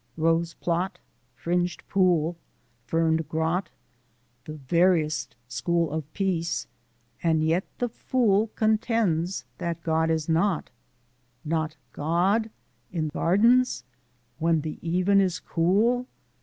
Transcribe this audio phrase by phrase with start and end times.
[0.17, 0.97] Rose plot,
[1.35, 2.35] Fringed pool,
[2.87, 3.69] Ferned grot
[4.45, 6.65] The veriest school of peace;
[7.21, 10.71] and yet the fool Contends that God is not
[11.45, 12.49] Not God!
[12.91, 13.83] in gardens?
[14.39, 16.07] when the even is cool?